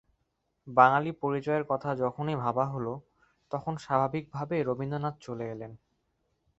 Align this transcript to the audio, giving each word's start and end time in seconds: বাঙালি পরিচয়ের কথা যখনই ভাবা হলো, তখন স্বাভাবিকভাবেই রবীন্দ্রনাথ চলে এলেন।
বাঙালি 0.67 1.11
পরিচয়ের 1.21 1.63
কথা 1.63 1.89
যখনই 1.95 2.35
ভাবা 2.35 2.65
হলো, 2.65 2.93
তখন 3.51 3.73
স্বাভাবিকভাবেই 3.77 4.61
রবীন্দ্রনাথ 4.63 5.15
চলে 5.21 5.45
এলেন। 5.51 5.71